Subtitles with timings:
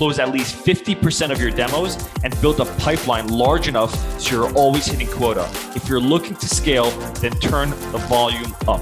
[0.00, 4.54] close at least 50% of your demos, and build a pipeline large enough so you're
[4.54, 5.46] always hitting quota.
[5.76, 8.80] If you're looking to scale, then turn the volume up.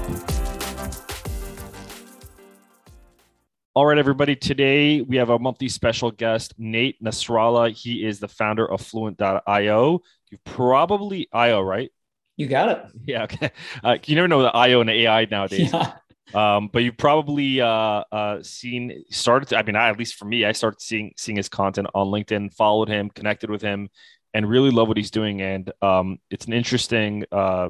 [3.73, 4.37] All right, everybody.
[4.37, 7.73] Today we have a monthly special guest, Nate Nasrallah.
[7.73, 9.99] He is the founder of Fluint.io.
[10.31, 11.91] You probably IO, right?
[12.37, 12.85] You got it.
[13.03, 13.23] Yeah.
[13.23, 13.51] Okay.
[13.83, 15.69] Uh, you never know the IO and the AI nowadays.
[15.73, 15.91] Yeah.
[16.33, 19.49] Um, but you've probably uh, uh, seen started.
[19.49, 22.07] To, I mean, I, at least for me, I started seeing seeing his content on
[22.07, 23.89] LinkedIn, followed him, connected with him,
[24.33, 25.41] and really love what he's doing.
[25.41, 27.69] And um, it's an interesting uh,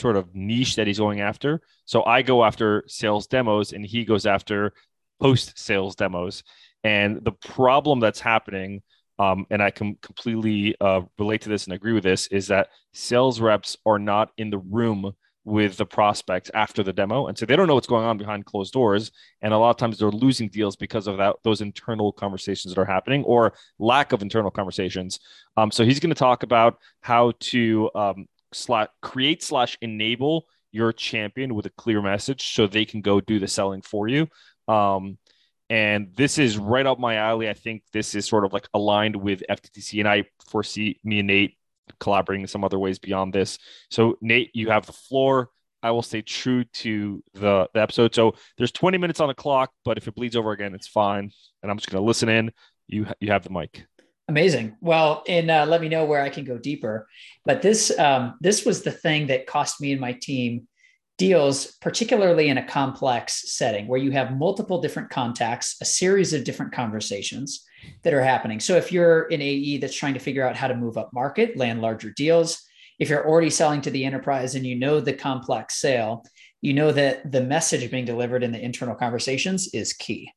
[0.00, 1.60] sort of niche that he's going after.
[1.86, 4.72] So I go after sales demos, and he goes after
[5.20, 6.44] post sales demos.
[6.84, 8.82] And the problem that's happening,
[9.18, 12.68] um, and I can completely uh, relate to this and agree with this, is that
[12.92, 15.12] sales reps are not in the room
[15.48, 17.26] with the prospects after the demo.
[17.26, 19.10] And so they don't know what's going on behind closed doors.
[19.40, 22.80] And a lot of times they're losing deals because of that those internal conversations that
[22.80, 25.18] are happening or lack of internal conversations.
[25.56, 30.92] Um, so he's going to talk about how to um, slash, create slash enable your
[30.92, 34.28] champion with a clear message so they can go do the selling for you.
[34.68, 35.16] Um,
[35.70, 37.48] and this is right up my alley.
[37.48, 41.26] I think this is sort of like aligned with fttc and i foresee me and
[41.26, 41.57] nate
[41.98, 43.58] collaborating in some other ways beyond this.
[43.90, 45.50] So, Nate, you have the floor.
[45.82, 48.14] I will stay true to the, the episode.
[48.14, 51.30] So there's 20 minutes on the clock, but if it bleeds over again, it's fine.
[51.62, 52.52] And I'm just going to listen in.
[52.88, 53.86] You you have the mic.
[54.28, 54.76] Amazing.
[54.80, 57.08] Well, and uh, let me know where I can go deeper.
[57.44, 60.67] But this um, this was the thing that cost me and my team
[61.18, 66.44] deals, particularly in a complex setting where you have multiple different contacts, a series of
[66.44, 67.64] different conversations
[68.04, 68.60] that are happening.
[68.60, 71.56] So if you're an AE that's trying to figure out how to move up market,
[71.56, 72.62] land larger deals,
[72.98, 76.24] if you're already selling to the enterprise and you know the complex sale,
[76.60, 80.30] you know that the message being delivered in the internal conversations is key.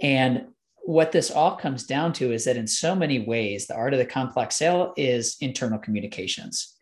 [0.00, 0.46] And
[0.84, 3.98] what this all comes down to is that in so many ways, the art of
[3.98, 6.76] the complex sale is internal communications.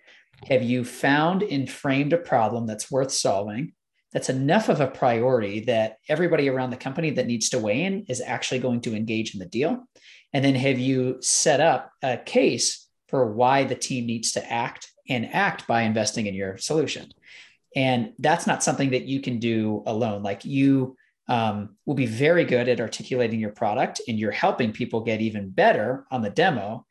[0.48, 3.72] Have you found and framed a problem that's worth solving?
[4.12, 8.06] That's enough of a priority that everybody around the company that needs to weigh in
[8.08, 9.84] is actually going to engage in the deal.
[10.32, 14.90] And then have you set up a case for why the team needs to act
[15.08, 17.10] and act by investing in your solution?
[17.76, 20.22] And that's not something that you can do alone.
[20.22, 20.96] Like you
[21.28, 25.50] um, will be very good at articulating your product and you're helping people get even
[25.50, 26.84] better on the demo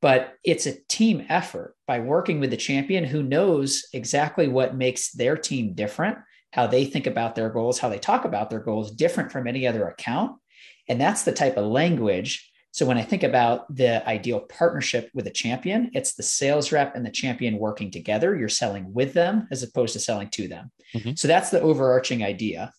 [0.00, 5.12] but it's a team effort by working with the champion who knows exactly what makes
[5.12, 6.18] their team different,
[6.52, 9.66] how they think about their goals, how they talk about their goals different from any
[9.66, 10.38] other account.
[10.88, 12.50] And that's the type of language.
[12.72, 16.96] So when I think about the ideal partnership with a champion, it's the sales rep
[16.96, 18.36] and the champion working together.
[18.36, 20.72] You're selling with them as opposed to selling to them.
[20.94, 21.12] Mm-hmm.
[21.14, 22.72] So that's the overarching idea.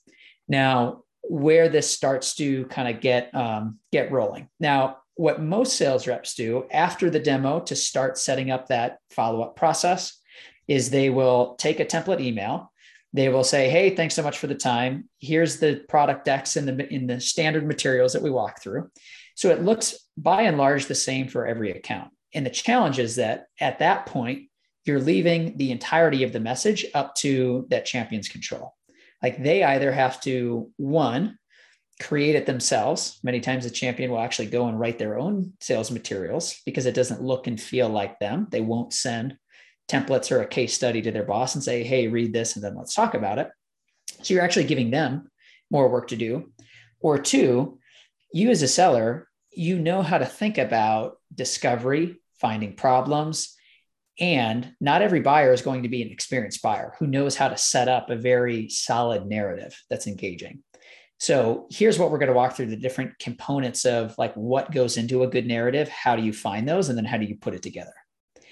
[0.48, 4.50] Now, where this starts to kind of get um, get rolling.
[4.60, 9.42] Now, what most sales reps do after the demo to start setting up that follow
[9.42, 10.20] up process
[10.68, 12.72] is they will take a template email.
[13.14, 15.10] They will say, "Hey, thanks so much for the time.
[15.20, 18.92] Here's the product decks in the in the standard materials that we walk through."
[19.36, 22.12] So it looks by and large the same for every account.
[22.34, 24.50] And the challenge is that at that point,
[24.84, 28.76] you're leaving the entirety of the message up to that champion's control.
[29.24, 31.38] Like they either have to one
[32.02, 33.20] create it themselves.
[33.24, 36.96] Many times the champion will actually go and write their own sales materials because it
[36.96, 38.48] doesn't look and feel like them.
[38.50, 39.38] They won't send
[39.88, 42.76] templates or a case study to their boss and say, hey, read this and then
[42.76, 43.50] let's talk about it.
[44.24, 45.30] So you're actually giving them
[45.72, 46.52] more work to do.
[47.00, 47.80] Or two,
[48.34, 53.56] you as a seller, you know how to think about discovery, finding problems.
[54.20, 57.58] And not every buyer is going to be an experienced buyer who knows how to
[57.58, 60.64] set up a very solid narrative that's engaging.
[61.26, 64.96] So here's what we're going to walk through the different components of like what goes
[64.96, 65.90] into a good narrative.
[65.90, 66.90] How do you find those?
[66.90, 67.96] And then how do you put it together?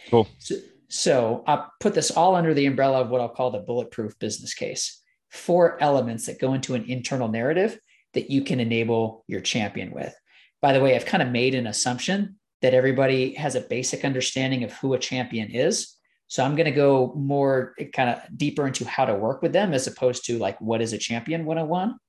[0.09, 0.27] Cool.
[0.39, 0.55] So,
[0.89, 4.55] so I'll put this all under the umbrella of what I'll call the bulletproof business
[4.55, 5.03] case.
[5.29, 7.77] Four elements that go into an internal narrative
[8.15, 10.15] that you can enable your champion with.
[10.59, 14.63] By the way, I've kind of made an assumption that everybody has a basic understanding
[14.63, 15.95] of who a champion is.
[16.27, 19.53] So I'm going to go more eh, kind of deeper into how to work with
[19.53, 21.99] them as opposed to like what is a champion 101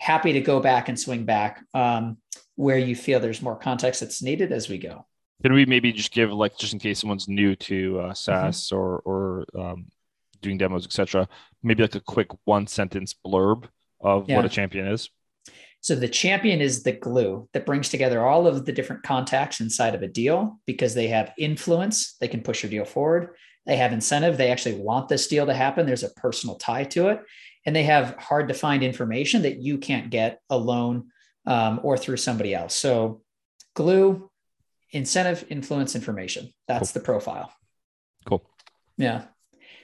[0.00, 2.16] happy to go back and swing back um,
[2.56, 5.04] where you feel there's more context that's needed as we go.
[5.42, 8.76] Can we maybe just give like just in case someone's new to uh, SaaS Mm-hmm.
[8.76, 9.86] or or um,
[10.42, 11.28] doing demos, etc.
[11.62, 13.64] Maybe like a quick one sentence blurb
[14.00, 14.36] of Yeah.
[14.36, 15.10] what a champion is.
[15.82, 19.94] So the champion is the glue that brings together all of the different contacts inside
[19.94, 22.16] of a deal because they have influence.
[22.20, 23.30] They can push your deal forward.
[23.66, 24.36] They have incentive.
[24.36, 25.86] They actually want this deal to happen.
[25.86, 27.20] There's a personal tie to it.
[27.66, 31.08] And they have hard to find information that you can't get alone
[31.46, 32.74] um, or through somebody else.
[32.74, 33.22] So
[33.74, 34.30] glue,
[34.92, 36.52] incentive, influence, information.
[36.66, 37.52] That's the profile.
[38.24, 38.42] Cool.
[38.96, 39.24] Yeah.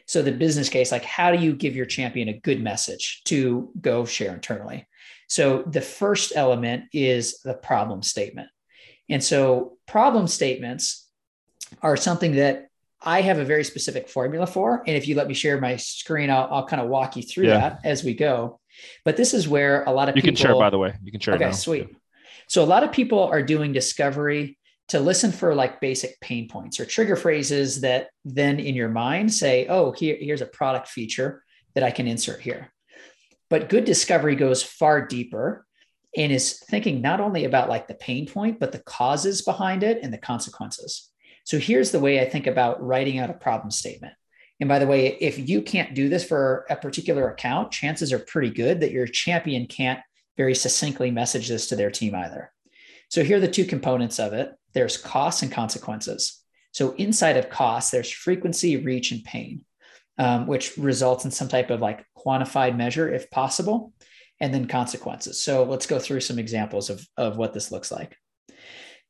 [0.06, 3.70] So the business case, like how do you give your champion a good message to
[3.80, 4.86] go share internally?
[5.28, 8.48] So the first element is the problem statement.
[9.08, 11.08] And so problem statements
[11.82, 12.68] are something that
[13.06, 14.82] I have a very specific formula for.
[14.86, 17.46] And if you let me share my screen, I'll, I'll kind of walk you through
[17.46, 17.58] Yeah.
[17.60, 18.58] that as we go.
[19.04, 20.92] But this is where a lot of You people can share, by the way.
[21.02, 21.34] You can share.
[21.36, 21.96] Okay, sweet.
[22.48, 24.58] So a lot of people are doing discovery
[24.88, 29.32] to listen for like basic pain points or trigger phrases that then in your mind
[29.32, 31.42] say, oh, here, here's a product feature
[31.74, 32.72] that I can insert here.
[33.50, 35.64] But good discovery goes far deeper
[36.16, 40.00] and is thinking not only about like the pain point, but the causes behind it
[40.02, 41.10] and the consequences.
[41.46, 44.14] So here's the way I think about writing out a problem statement.
[44.58, 48.18] And by the way, if you can't do this for a particular account, chances are
[48.18, 50.00] pretty good that your champion can't
[50.36, 52.52] very succinctly message this to their team either.
[53.10, 56.42] So here are the two components of it there's costs and consequences.
[56.72, 59.64] So inside of costs, there's frequency, reach, and pain,
[60.18, 63.94] um, which results in some type of like quantified measure if possible,
[64.40, 65.40] and then consequences.
[65.40, 68.18] So let's go through some examples of, of what this looks like.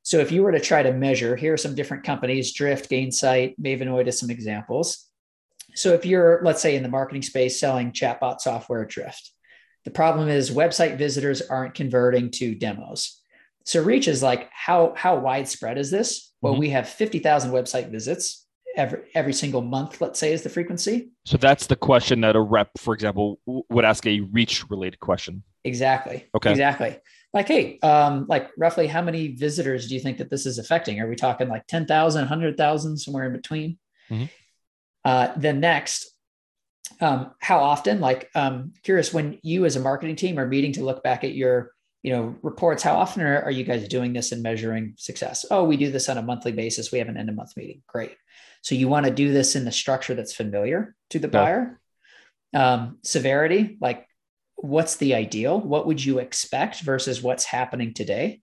[0.07, 3.59] So if you were to try to measure, here are some different companies, Drift, Gainsight,
[3.59, 5.05] Mavenoid as some examples.
[5.75, 9.33] So if you're, let's say, in the marketing space selling chatbot software Drift,
[9.85, 13.21] the problem is website visitors aren't converting to demos.
[13.65, 16.33] So reach is like how how widespread is this?
[16.41, 16.59] Well, Mhm.
[16.61, 21.11] we have 50,000 website visits every every single month, let's say is the frequency.
[21.25, 25.43] So that's the question that a rep, for example, would ask a reach related question.
[25.65, 26.27] Exactly.
[26.33, 26.53] Okay.
[26.53, 26.97] Exactly.
[27.37, 31.01] Like, hey, um, like roughly how many visitors do you think that this is affecting?
[31.01, 33.77] Are we talking like 10,000, 100,000, somewhere in between?
[34.11, 34.31] Mhm.
[35.05, 36.15] Uh, then next,
[36.99, 40.83] um, how often, like, um, curious when you as a marketing team are meeting to
[40.85, 41.73] look back at your,
[42.03, 45.45] you know, reports, how often are, are you guys doing this and measuring success?
[45.51, 46.91] Oh, we do this on a monthly basis.
[46.91, 47.83] We have an end of month meeting.
[47.87, 48.17] Great.
[48.63, 51.33] So you want to do this in the structure that's familiar to the Yeah.
[51.33, 51.81] buyer.
[52.55, 54.07] Um, severity, like
[54.67, 55.61] what's the ideal?
[55.61, 58.41] What would you expect versus what's happening today?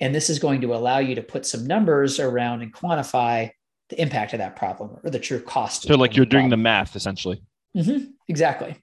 [0.00, 3.50] And this is going to allow you to put some numbers around and quantify
[3.90, 5.82] the impact of that problem or the true cost.
[5.82, 7.42] So like you're doing the math essentially.
[7.76, 8.76] Mhm, exactly.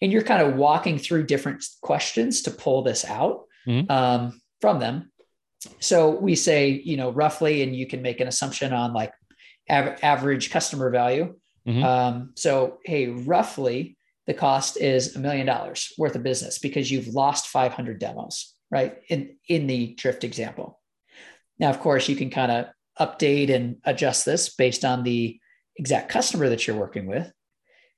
[0.00, 3.90] And you're kind of walking through different questions to pull this out Mhm.
[3.90, 5.10] um, from them.
[5.78, 9.12] So we say, you know, roughly, and you can make an assumption on like
[9.70, 11.34] av- average customer value.
[11.66, 11.84] Mhm.
[11.84, 13.96] Um, so, hey, roughly
[14.30, 18.98] the cost is a million dollars worth of business because you've lost 500 demos, right?
[19.08, 20.78] In, in the Drift example.
[21.58, 22.66] Now, of course, you can kind of
[23.00, 25.40] update and adjust this based on the
[25.74, 27.32] exact customer that you're working with.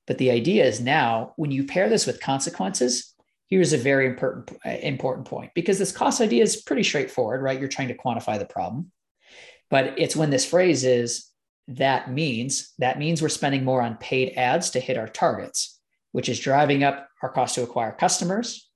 [0.07, 3.15] But the idea is now when you pair this with consequences,
[3.51, 7.61] here's a very important, important point because this cost idea is pretty straightforward, right?
[7.61, 8.91] You're trying to quantify the problem.
[9.69, 11.29] But it's when this phrase is
[11.69, 15.79] that means, that means we're spending more on paid ads to hit our targets,
[16.13, 18.71] which is driving up our cost to acquire customers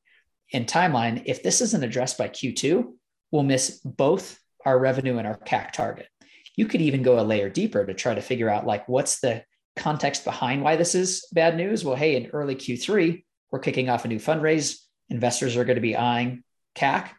[0.52, 1.22] and timeline.
[1.26, 2.92] If this isn't addressed by Q2,
[3.30, 6.08] we'll miss both our revenue and our CAC target.
[6.56, 9.44] You could even go a layer deeper to try to figure out like what's the
[9.76, 11.84] context behind why this is bad news.
[11.84, 14.78] Well, hey, in early Q3, we're kicking off a new fundraise.
[15.08, 16.42] Investors are going to be eyeing
[16.74, 17.10] CAC.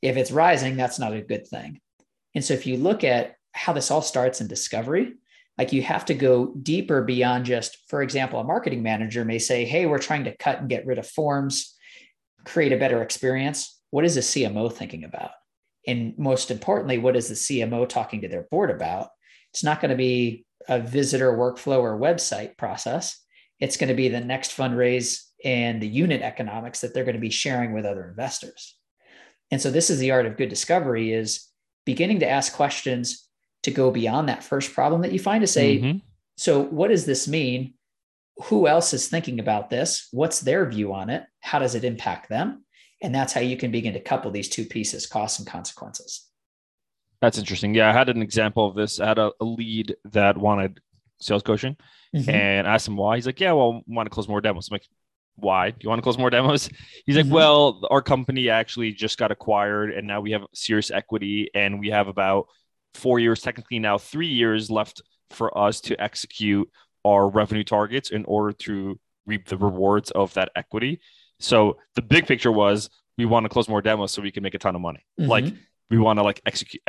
[0.00, 1.80] If it's rising, that's not a good thing.
[2.34, 5.14] And so if you look at how this all starts in discovery,
[5.58, 9.64] like you have to go deeper beyond just, for example, a marketing manager may say,
[9.64, 11.74] hey, we're trying to cut and get rid of forms,
[12.44, 13.80] create a better experience.
[13.90, 15.32] What is the CMO thinking about?
[15.86, 19.08] And most importantly, what is the CMO talking to their board about?
[19.52, 23.18] It's not going to be a visitor workflow or website process.
[23.58, 27.20] It's going to be the next fundraise and the unit economics that they're going to
[27.20, 28.76] be sharing with other investors.
[29.50, 31.48] And so this is the art of good discovery is
[31.86, 33.27] beginning to ask questions
[33.68, 36.02] to go beyond that first problem that you find to say, Mhm.
[36.36, 37.74] so what does this mean?
[38.44, 40.08] Who else is thinking about this?
[40.12, 41.24] What's their view on it?
[41.40, 42.64] How does it impact them?
[43.02, 46.26] And that's how you can begin to couple these two pieces, costs and consequences.
[47.20, 47.74] That's interesting.
[47.74, 49.00] Yeah, I had an example of this.
[49.00, 50.80] I had a, a lead that wanted
[51.20, 51.76] sales coaching
[52.14, 52.28] Mhm.
[52.28, 53.16] and I asked him why.
[53.16, 54.68] He's like, Yeah, well, I want to close more demos.
[54.68, 54.88] I'm like,
[55.34, 55.70] why?
[55.70, 56.70] Do you want to close more demos?
[57.06, 57.30] He's like, Mhm.
[57.30, 61.88] Well, our company actually just got acquired and now we have serious equity and we
[61.88, 62.46] have about
[62.94, 66.68] four years, technically now three years left for us to execute
[67.04, 71.00] our revenue targets in order to reap the rewards of that equity.
[71.38, 74.54] So the big picture was we want to close more demos so we can make
[74.54, 75.04] a ton of money.
[75.20, 75.30] Mm-hmm.
[75.30, 75.44] Like
[75.90, 76.82] we want to like execute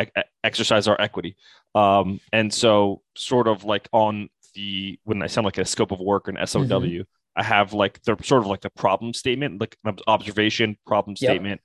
[0.44, 1.36] exercise our equity.
[1.76, 6.00] Um, and so sort of like on the when I sound like a scope of
[6.00, 7.02] work and SOW, mm-hmm.
[7.36, 11.60] I have like the sort of like the problem statement, like an observation problem yep.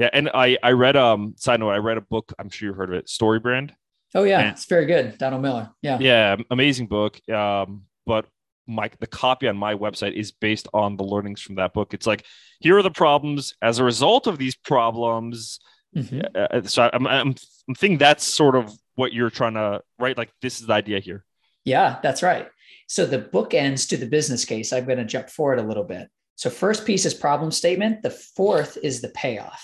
[0.00, 2.76] Yeah, and I I read um side note I read a book I'm sure you've
[2.76, 3.74] heard of it Story Brand.
[4.14, 5.70] Oh yeah, and, it's very good, Donald Miller.
[5.82, 7.20] Yeah, yeah, amazing book.
[7.28, 8.24] Um, but
[8.66, 11.92] my the copy on my website is based on the learnings from that book.
[11.92, 12.24] It's like
[12.60, 15.60] here are the problems as a result of these problems.
[15.94, 16.20] Mm-hmm.
[16.34, 17.34] Uh, uh so I'm, I'm
[17.68, 20.16] I'm thinking that's sort of what you're trying to write.
[20.16, 21.26] Like this is the idea here.
[21.66, 22.48] Yeah, that's right.
[22.86, 24.72] So the book ends to the business case.
[24.72, 26.08] I'm going to jump forward a little bit.
[26.36, 28.02] So first piece is problem statement.
[28.02, 29.62] The fourth is the payoff.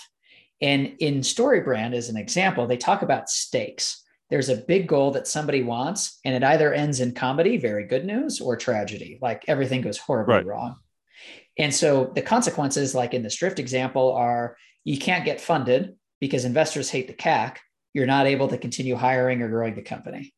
[0.61, 4.03] And in StoryBrand, as an example, they talk about stakes.
[4.29, 8.05] There's a big goal that somebody wants, and it either ends in comedy, very good
[8.05, 10.45] news, or tragedy, like everything goes horribly right.
[10.45, 10.75] wrong.
[11.57, 16.45] And so the consequences, like in the Drift example, are you can't get funded because
[16.45, 17.57] investors hate the CAC.
[17.93, 20.33] You're not able to continue hiring or growing the company.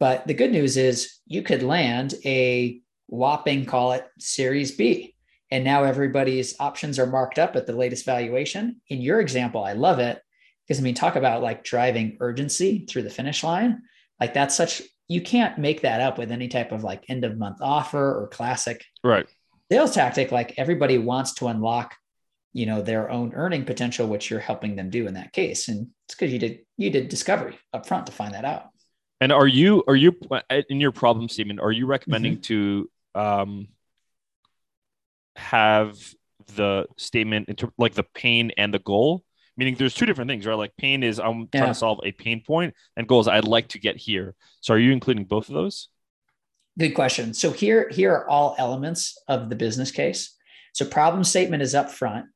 [0.00, 5.13] But the good news is you could land a whopping, call it Series B,
[5.54, 8.80] and now everybody's options are marked up at the latest valuation.
[8.88, 10.20] In your example, I love it
[10.66, 13.82] because I mean, talk about like driving urgency through the finish line.
[14.18, 17.38] Like that's such, you can't make that up with any type of like end of
[17.38, 19.28] month offer or classic right
[19.70, 20.32] sales tactic.
[20.32, 21.94] Like everybody wants to unlock,
[22.52, 25.68] you know, their own earning potential, which you're helping them do in that case.
[25.68, 28.70] And it's because you did, you did discovery up front to find that out.
[29.20, 30.16] And are you, are you
[30.68, 32.40] in your problem statement, are you recommending mm-hmm.
[32.40, 33.68] to, um,
[35.36, 35.96] have
[36.56, 39.24] the statement into like the pain and the goal
[39.56, 40.54] meaning there's two different things right?
[40.54, 41.60] Like pain is i'm yeah.
[41.60, 44.34] trying to solve a pain point and goals i'd like to get here.
[44.60, 45.88] So are you including both of those?
[46.78, 47.34] Good question.
[47.34, 50.34] So here here are all elements of the business case.
[50.72, 52.26] So problem statement is up front.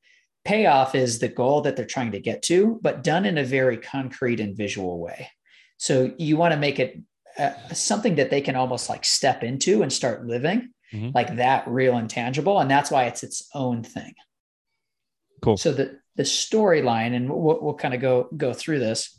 [0.45, 3.77] Payoff is the goal that they're trying to get to but done in a very
[3.77, 5.29] concrete and visual way.
[5.77, 7.01] So you want to make it
[7.39, 11.11] uh, something that they can almost like step into and start living mm-hmm.
[11.15, 12.61] like that real and tangible.
[12.61, 14.15] And that's why it's its own thing.
[15.43, 15.57] Cool.
[15.57, 19.19] So the, the storyline, and we'll, we'll kind of go, go through this.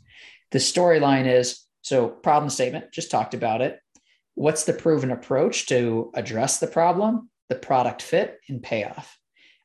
[0.50, 3.80] The storyline is so problem statement, just talked about it.
[4.34, 9.18] What's the proven approach to address the problem, the product fit, and payoff?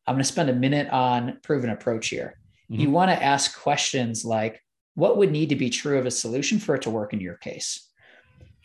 [0.07, 2.38] I'm going to spend a minute on proven approach here.
[2.71, 2.81] Mm-hmm.
[2.81, 4.62] You want to ask questions like,
[4.93, 7.35] what would need to be true of a solution for it to work in your
[7.35, 7.89] case?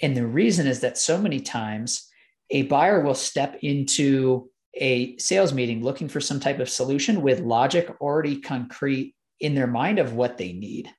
[0.01, 2.09] And the reason is that so many times
[2.51, 7.41] a buyer will step into a sales meeting looking for some type of solution with
[7.41, 10.91] logic already concrete in their mind of what they need.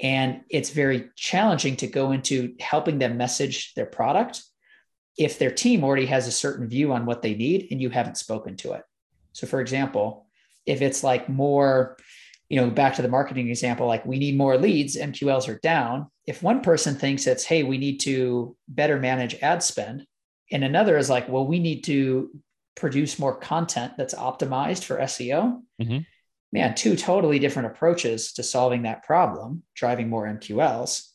[0.00, 4.42] And it's very challenging to go into helping them message their product
[5.16, 8.16] if their team already has a certain view on what they need and you haven't
[8.16, 8.82] spoken to it.
[9.32, 10.26] So, for example,
[10.66, 11.96] if it's like more,
[12.48, 16.06] you know, back to the marketing example, like we need more leads, MQLs are down.
[16.26, 20.06] If one person thinks it's, hey, we need to better manage ad spend,
[20.50, 22.30] and another is like, well, we need to
[22.74, 25.60] produce more content that's optimized for SEO.
[25.80, 25.98] Mm-hmm.
[26.52, 31.08] Man, two totally different approaches to solving that problem, driving more MQLs.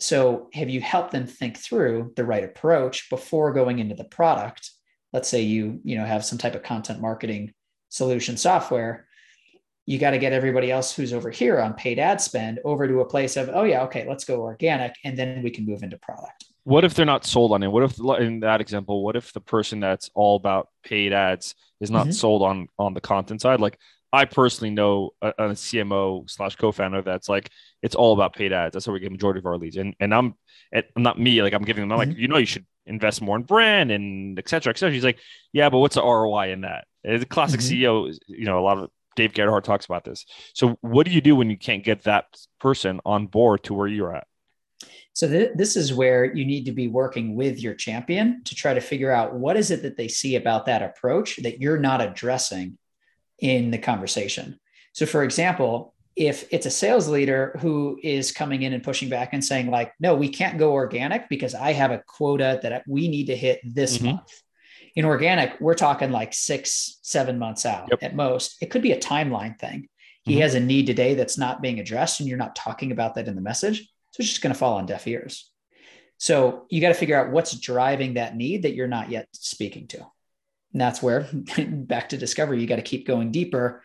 [0.00, 4.70] So, have you helped them think through the right approach before going into the product?
[5.12, 7.52] Let's say you, you know, have some type of content marketing
[7.90, 9.06] solution software.
[9.86, 13.00] You got to get everybody else who's over here on paid ad spend over to
[13.00, 15.98] a place of, oh yeah, okay, let's go organic, and then we can move into
[15.98, 17.68] product what if they're not sold on it?
[17.68, 21.90] What if, in that example, what if the person that's all about paid ads is
[21.90, 22.12] not mm-hmm.
[22.12, 23.60] sold on on the content side?
[23.60, 23.78] Like
[24.12, 27.50] I personally know a, a CMO slash co-founder that's like
[27.82, 28.74] it's all about paid ads.
[28.74, 29.76] That's how we get majority of our leads.
[29.76, 30.34] And and I'm,
[30.96, 31.42] not me.
[31.42, 32.10] Like I'm giving them I'm mm-hmm.
[32.10, 34.94] like you know you should invest more in brand and et cetera, et cetera.
[34.94, 35.18] She's like,
[35.52, 36.86] yeah, but what's the ROI in that?
[37.04, 37.82] The classic mm-hmm.
[37.82, 40.24] CEO, you know, a lot of Dave Gerhardt talks about this.
[40.54, 42.26] So what do you do when you can't get that
[42.60, 44.26] person on board to where you're at?
[45.14, 48.74] So th- this is where you need to be working with your champion to try
[48.74, 52.00] to figure out what is it that they see about that approach that you're not
[52.00, 52.78] addressing
[53.38, 54.58] in the conversation.
[54.92, 59.32] So for example, if it's a sales leader who is coming in and pushing back
[59.32, 63.08] and saying like, no, we can't go organic because I have a quota that we
[63.08, 64.16] need to hit this mm-hmm.
[64.16, 64.42] month.
[64.94, 68.02] In organic, we're talking like six, seven months out yep.
[68.02, 68.56] at most.
[68.60, 69.88] It could be a timeline thing.
[70.22, 70.42] He mm-hmm.
[70.42, 73.34] has a need today that's not being addressed, and you're not talking about that in
[73.34, 73.88] the message.
[74.12, 75.50] So it's just going to fall on deaf ears.
[76.18, 79.88] So you got to figure out what's driving that need that you're not yet speaking
[79.88, 79.98] to.
[80.72, 81.26] And that's where
[81.66, 83.82] back to discovery, you got to keep going deeper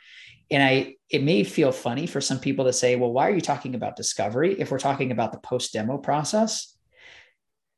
[0.49, 3.41] And I, it may feel funny for some people to say, well, why are you
[3.41, 4.55] talking about discovery?
[4.59, 6.77] If we're talking about the post demo process,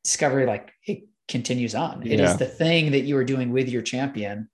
[0.04, 2.06] discovery, like it continues on.
[2.06, 2.30] It yeah.
[2.30, 4.48] is the thing that you are doing with your champion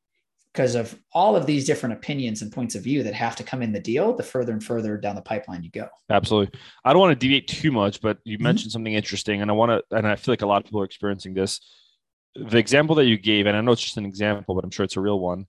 [0.56, 3.60] because of all of these different opinions and points of view that have to come
[3.60, 7.00] in the deal the further and further down the pipeline you go absolutely i don't
[7.00, 8.44] want to deviate too much but you mm-hmm.
[8.44, 10.80] mentioned something interesting and i want to and i feel like a lot of people
[10.80, 11.60] are experiencing this
[12.34, 14.84] the example that you gave and i know it's just an example but i'm sure
[14.84, 15.46] it's a real one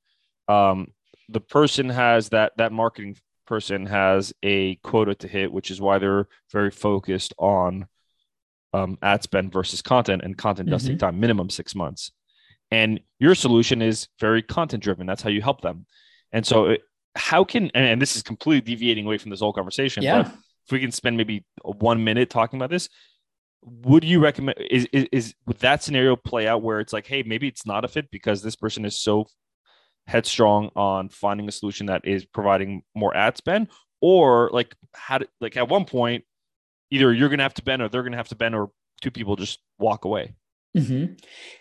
[0.50, 0.88] um,
[1.30, 6.00] the person has that that marketing person has a quota to hit which is why
[6.00, 7.88] they're very focused on
[8.74, 10.92] um, ad spend versus content and content does mm-hmm.
[10.92, 12.12] take time minimum six months
[12.72, 15.86] and your solution is very content driven that's how you help them.
[16.32, 16.82] And so it,
[17.16, 20.22] how can and this is completely deviating away from this whole conversation yeah.
[20.22, 22.90] but if we can spend maybe one minute talking about this
[23.64, 27.24] would you recommend is, is, is would that scenario play out where it's like hey
[27.24, 29.26] maybe it's not a fit because this person is so
[30.08, 33.68] headstrong on finding a solution that is providing more ad spend?
[34.00, 36.24] Or like how to, like at one point
[36.90, 38.72] either you're gonna have to bend or they're gonna have to bend or
[39.02, 40.36] two people just walk away
[40.78, 41.14] Mm-hmm.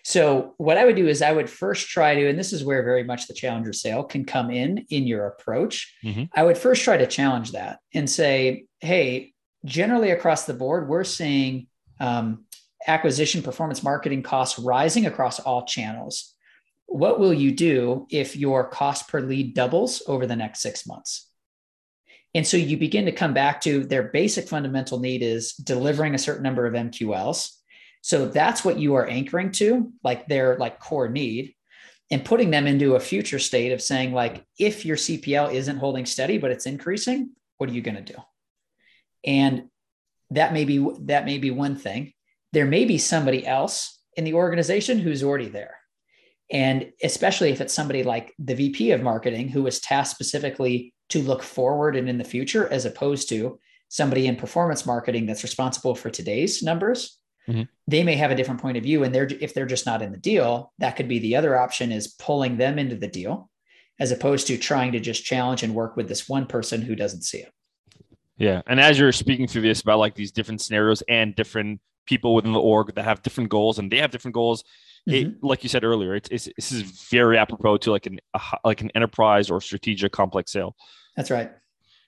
[0.04, 2.82] So, what I would do is I would first try to, and this is where
[2.82, 5.94] very much the challenger sale can come in in your approach.
[6.04, 6.24] Mm-hmm.
[6.34, 9.32] I would first try to challenge that and say, hey,
[9.64, 11.66] generally across the board, we're seeing
[11.98, 12.44] um,
[12.86, 16.34] acquisition performance marketing costs rising across all channels.
[16.86, 21.28] What will you do if your cost per lead doubles over the next six months?
[22.34, 26.18] And so you begin to come back to their basic fundamental need is delivering a
[26.18, 27.56] certain number of MQLs
[28.06, 31.56] so that's what you are anchoring to, like their like core need,
[32.08, 36.06] and putting them into a future state of saying, like, if your CPL isn't holding
[36.06, 38.16] steady, but it's increasing, what are you going to do?
[39.24, 39.64] And
[40.30, 42.12] that may be that may be one thing.
[42.52, 45.74] There may be somebody else in the organization who's already there.
[46.48, 51.22] And especially if it's somebody like the VP of marketing who is tasked specifically to
[51.22, 53.58] look forward and in the future, as opposed to
[53.88, 57.62] somebody in performance marketing that's responsible for today's numbers, mm-hmm.
[57.86, 60.12] they may have a different point of view and they're if they're just not in
[60.12, 63.50] the deal that could be the other option is pulling them into the deal
[63.98, 67.22] as opposed to trying to just challenge and work with this one person who doesn't
[67.22, 67.52] see it.
[68.36, 68.60] Yeah.
[68.66, 72.52] And as you're speaking through this about like these different scenarios and different people within
[72.52, 74.62] the org that have different goals and they have different goals
[75.08, 75.30] mm-hmm.
[75.30, 78.40] it, like you said earlier it's, it's, this is very apropos to like an a,
[78.64, 80.76] like an enterprise or strategic complex sale.
[81.16, 81.50] That's right.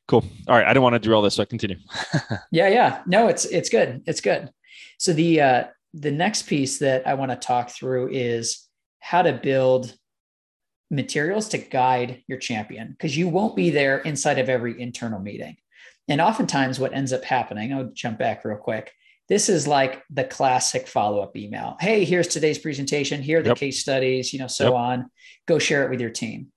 [0.06, 0.24] Cool.
[0.46, 0.66] All right.
[0.66, 1.78] I don't want to derail this so i continue.
[2.52, 3.02] Yeah yeah.
[3.06, 4.02] No it's it's good.
[4.06, 4.50] It's good
[4.98, 5.64] so the uh,
[5.94, 8.66] the next piece that I want to talk through is
[9.00, 9.94] how to build
[10.90, 15.56] materials to guide your champion because you won't be there inside of every internal meeting.
[16.08, 18.92] And oftentimes, what ends up happening, I'll jump back real quick.
[19.28, 21.76] This is like the classic follow up email.
[21.80, 23.22] Hey, here's today's presentation.
[23.22, 23.58] Here are the yep.
[23.58, 24.74] case studies, you know, so yep.
[24.74, 25.10] on.
[25.46, 26.50] Go share it with your team.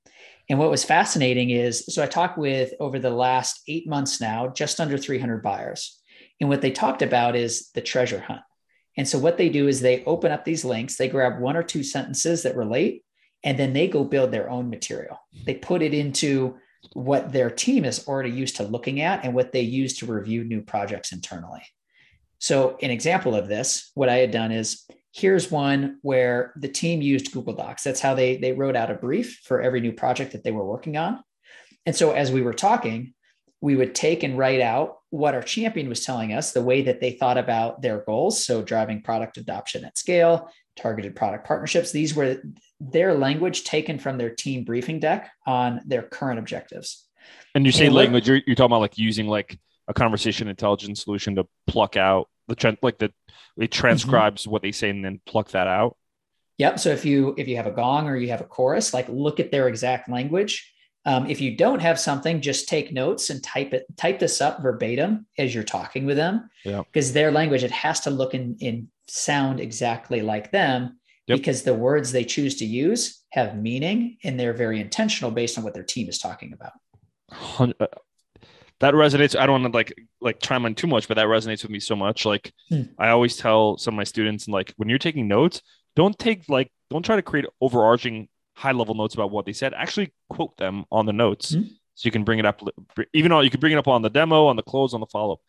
[0.50, 4.48] And what was fascinating is so I talked with over the last eight months now,
[4.48, 6.01] just under 300 buyers.
[6.42, 8.42] And what they talked about is the treasure hunt.
[8.98, 11.64] And so what they do is they open up these links, they grab one or
[11.64, 13.06] two sentences that relate,
[13.44, 15.18] and then they go build their own material.
[15.46, 16.58] They put it into
[16.94, 20.44] what their team is already used to looking at and what they use to review
[20.44, 21.62] new projects internally.
[22.40, 27.02] So, an example of this, what I had done is here's one where the team
[27.02, 27.84] used Google Docs.
[27.84, 30.66] That's how they, they wrote out a brief for every new project that they were
[30.66, 31.24] working on.
[31.86, 33.14] And so, as we were talking,
[33.62, 37.00] we would take and write out what our champion was telling us, the way that
[37.00, 38.44] they thought about their goals.
[38.44, 41.92] So, driving product adoption at scale, targeted product partnerships.
[41.92, 42.42] These were
[42.80, 47.08] their language taken from their team briefing deck on their current objectives.
[47.54, 51.04] And you say and language, you're, you're, talking about like using like a conversation intelligence
[51.04, 53.12] solution to pluck out the trend, like the
[53.58, 54.52] it transcribes mm-hmm.
[54.52, 55.98] what they say and then pluck that out.
[56.58, 56.80] Yep.
[56.80, 59.40] So if you if you have a Gong or you have a Chorus, like look
[59.40, 60.72] at their exact language
[61.06, 64.62] um, if you don't have something, just take notes and type it, type this up
[64.62, 66.50] verbatim as you're talking with them.
[66.64, 66.84] Yeah.
[66.84, 71.40] Because their language, it has to look and, in sound exactly like them yep.
[71.40, 75.64] because the words they choose to use have meaning and they're very intentional based on
[75.64, 76.74] what their team is talking about.
[77.60, 77.88] Uh,
[78.80, 79.40] that resonates.
[79.40, 81.80] I don't want to like like chime on too much, but that resonates with me
[81.80, 82.26] so much.
[82.26, 82.82] Like hmm.
[82.98, 85.62] I always tell some of my students, and like when you're taking notes,
[85.96, 88.28] don't take like don't try to create overarching
[88.62, 91.54] high level notes about what they said, actually quote them on the notes.
[91.54, 91.68] Mm-hmm.
[91.96, 92.62] So you can bring it up,
[93.14, 95.08] even though you can bring it up on the demo, on the close, on the
[95.08, 95.40] follow up.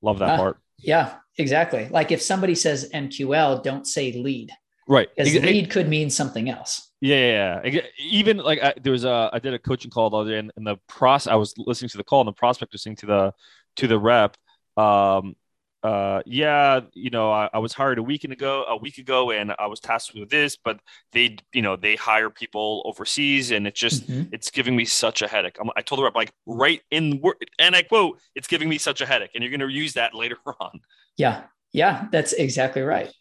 [0.00, 0.58] Love that uh, part.
[0.78, 1.88] Yeah, exactly.
[1.88, 4.52] Like if somebody says MQL, don't say lead.
[4.86, 5.08] Right.
[5.14, 6.90] Because it, lead could mean something else.
[7.00, 7.80] Yeah, yeah.
[7.98, 10.52] Even like I, there was a, I did a coaching call the other day, and,
[10.56, 13.06] and the process, I was listening to the call, and the prospect was saying to
[13.06, 13.34] the
[13.76, 14.36] to the rep,
[14.76, 15.36] um,
[15.82, 19.54] uh, yeah, you know, I, I, was hired a week ago, a week ago, and
[19.58, 20.80] I was tasked with this, but
[21.12, 24.32] they, you know, they hire people overseas, and it's just, mm-hmm.
[24.32, 25.56] it's giving me such a headache.
[25.60, 28.78] I'm, i told the I'm like, right in word, and I quote, it's giving me
[28.78, 30.80] such a headache, and you're going to use that later on.
[31.16, 33.12] Yeah, yeah, that's exactly right.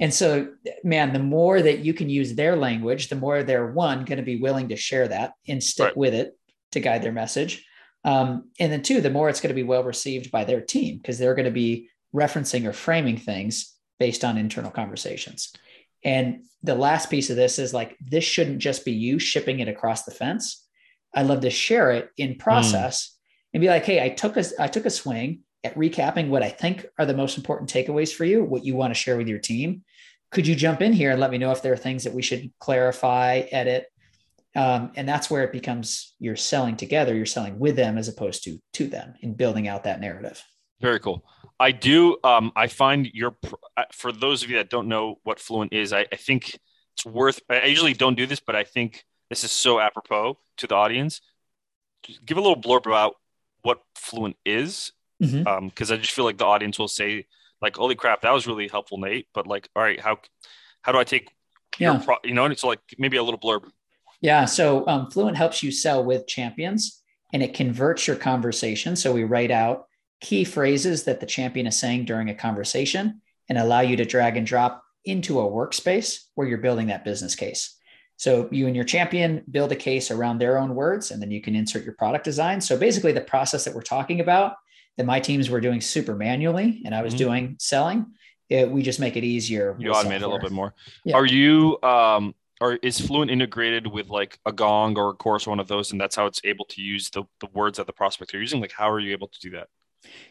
[0.00, 0.48] And so,
[0.82, 4.24] man, the more that you can use their language, the more they're one going to
[4.24, 5.96] be willing to share that and stick right.
[5.96, 6.36] with it
[6.72, 7.64] to guide their message.
[8.04, 10.96] Um, and then two, the more it's going to be well received by their team
[10.96, 15.52] because they're going to be referencing or framing things based on internal conversations.
[16.04, 19.68] And the last piece of this is like, this shouldn't just be you shipping it
[19.68, 20.66] across the fence.
[21.14, 23.10] I love to share it in process mm.
[23.54, 26.48] and be like, hey, I took a, I took a swing at recapping what I
[26.48, 29.38] think are the most important takeaways for you, what you want to share with your
[29.38, 29.82] team.
[30.30, 32.22] Could you jump in here and let me know if there are things that we
[32.22, 33.86] should clarify, edit?
[34.56, 38.44] Um, and that's where it becomes you're selling together, you're selling with them as opposed
[38.44, 40.42] to to them in building out that narrative.
[40.80, 41.24] Very cool.
[41.60, 42.16] I do.
[42.24, 43.36] Um, I find your
[43.76, 46.58] uh, for those of you that don't know what Fluint is, I, I think
[46.94, 47.40] it's worth.
[47.50, 51.20] I usually don't do this, but I think this is so apropos to the audience.
[52.02, 53.16] Just give a little blurb about
[53.60, 55.46] what Fluint is, because mm-hmm.
[55.46, 57.26] um, I just feel like the audience will say,
[57.60, 60.18] like, "Holy crap, that was really helpful, Nate." But like, all right, how
[60.80, 61.30] how do I take?
[61.78, 63.70] Yeah, pro- you know, and it's like maybe a little blurb.
[64.22, 64.46] Yeah.
[64.46, 67.02] So um, Fluint helps you sell with champions,
[67.34, 68.96] and it converts your conversation.
[68.96, 69.88] So we write out
[70.20, 74.36] key phrases that the champion is saying during a conversation and allow you to drag
[74.36, 77.76] and drop into a workspace where you're building that business case.
[78.16, 81.40] So you and your champion build a case around their own words, and then you
[81.40, 82.60] can insert your product design.
[82.60, 84.56] So basically, the process that we're talking about
[84.98, 87.24] that my teams were doing super manually, and I was mm-hmm.
[87.24, 88.06] doing selling,
[88.50, 89.74] it, we just make it easier.
[89.78, 90.74] You automate it a little bit more.
[91.06, 91.16] Yeah.
[91.16, 95.60] Are you um, or is Fluint integrated with like a Gong or a Chorus, one
[95.60, 98.34] of those, and that's how it's able to use the, the words that the prospect
[98.34, 98.60] are using?
[98.60, 99.68] Like, how are you able to do that?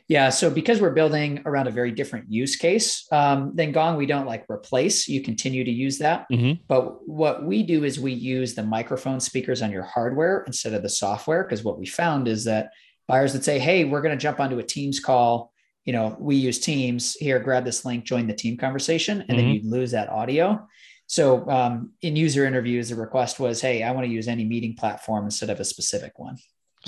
[0.08, 0.30] Yeah.
[0.30, 4.26] So because we're building around a very different use case um, than Gong, we don't
[4.26, 5.08] like replace.
[5.08, 6.26] You continue to use that.
[6.32, 6.64] Mm-hmm.
[6.68, 10.82] But what we do is we use the microphone speakers on your hardware instead of
[10.82, 11.44] the software.
[11.44, 12.72] Because what we found is that
[13.08, 15.54] buyers would say, "Hey, we're going to jump onto a Teams call.
[15.86, 17.14] You know, we use Teams.
[17.14, 19.38] Here, grab this link, join the team conversation, and mm-hmm.
[19.38, 20.68] then you'd lose that audio."
[21.06, 24.76] So um, in user interviews, the request was, "Hey, I want to use any meeting
[24.76, 26.38] platform instead of a specific one."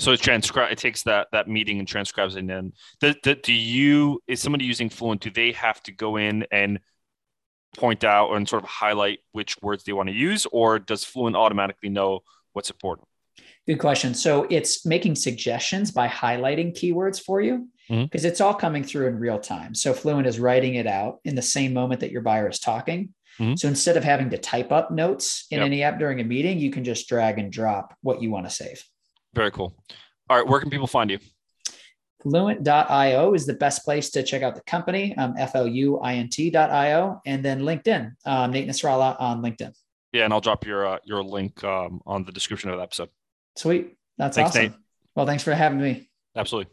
[0.02, 0.72] So it transcribes.
[0.72, 2.72] it takes that that meeting and transcribes it in.
[3.00, 5.20] Do, do, do you is somebody using Fluint?
[5.20, 6.80] Do they have to go in and
[7.76, 11.36] point out and sort of highlight which words they want to use, or does Fluint
[11.36, 12.20] automatically know
[12.52, 13.06] what's important?
[13.68, 14.12] Good question.
[14.14, 18.26] So it's making suggestions by highlighting keywords for you because mm-hmm.
[18.26, 19.72] it's all coming through in real time.
[19.72, 23.14] So Fluint is writing it out in the same moment that your buyer is talking.
[23.38, 23.54] Mm-hmm.
[23.54, 25.66] So instead of having to type up notes in yep.
[25.66, 28.50] any app during a meeting, you can just drag and drop what you want to
[28.50, 28.84] save.
[29.34, 29.74] Very cool.
[30.28, 31.18] All right, where can people find you?
[32.22, 38.12] Fluint.io is the best place to check out the company, um, F-L-U-I-N-T.io, and then LinkedIn,
[38.24, 39.72] um, Nate Nasrallah on LinkedIn.
[40.12, 43.08] Yeah, and I'll drop your uh, your link um, on the description of the episode.
[43.56, 43.96] Sweet.
[44.18, 44.62] That's thanks, awesome.
[44.62, 44.72] Nate.
[45.16, 46.10] Well, thanks for having me.
[46.36, 46.72] Absolutely.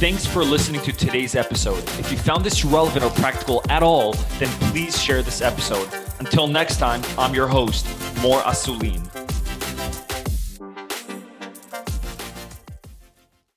[0.00, 1.84] Thanks for listening to today's episode.
[2.00, 5.88] If you found this relevant or practical at all, then please share this episode.
[6.20, 7.86] Until next time, I'm your host,
[8.20, 9.19] Mor Asulin.